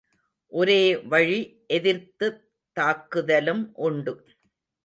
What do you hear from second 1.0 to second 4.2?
வழி எதிர்த்துத் தாக்குதலும் உண்டு.